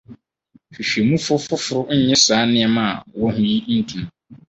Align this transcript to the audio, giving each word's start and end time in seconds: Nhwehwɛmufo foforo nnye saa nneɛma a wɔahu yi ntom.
Nhwehwɛmufo 0.69 1.33
foforo 1.45 1.91
nnye 1.97 2.15
saa 2.25 2.43
nneɛma 2.47 2.85
a 2.91 2.99
wɔahu 3.19 3.41
yi 3.51 3.57
ntom. 3.81 4.03